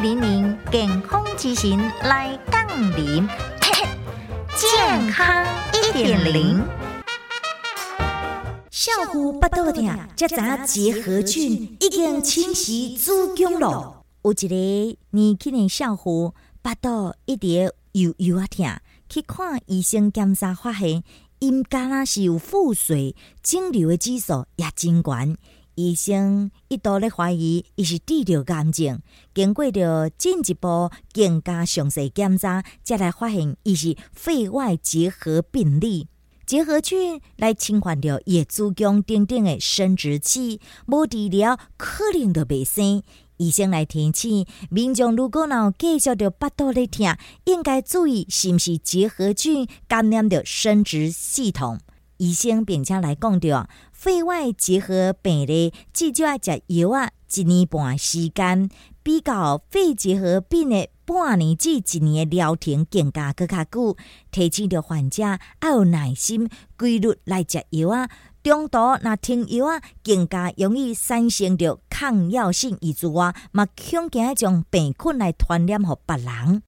[0.00, 3.28] 零零健康之行来杠铃，
[4.56, 5.44] 健康
[5.74, 6.64] 一点零。
[8.70, 14.04] 少妇巴肚疼，这查结核菌已经侵袭子宫了。
[14.22, 18.78] 有一个年轻的少妇巴肚一直又又啊疼，
[19.08, 21.02] 去看医生检查发现，
[21.40, 25.36] 因肝啊是有腹水，肿瘤的指数也真悬。
[25.78, 29.00] 医生一度咧怀疑伊是治疗癌症，
[29.32, 36.08] 经过着进一步更加详细检查，才来发现伊是肺外结核病理。
[36.44, 43.00] 结核菌来侵犯着叶子宫等等的生殖器，无治疗可能就袂生。
[43.36, 51.78] 医生来提醒民众，如果有继续着腹肚咧疼，应该注意是毋是结核菌感染着生殖系统。
[52.18, 53.68] 医生并且来讲着。
[53.90, 58.70] 肺外结核病例至少要食药啊，一年半时间，
[59.02, 63.96] 比较肺结核病的半年至一年的疗程更加搁较久。
[64.30, 65.22] 提醒着患者
[65.62, 68.08] 要有耐心、规律来食药啊。
[68.40, 76.56] 中途若停药啊，更加容易产生着抗药性，以及啊，嘛恐惊将病菌来传染给别人。